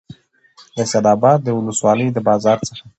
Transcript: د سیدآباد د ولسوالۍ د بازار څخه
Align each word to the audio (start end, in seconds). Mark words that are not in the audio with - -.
د 0.75 0.77
سیدآباد 0.91 1.39
د 1.43 1.47
ولسوالۍ 1.57 2.07
د 2.13 2.17
بازار 2.27 2.57
څخه 2.67 2.83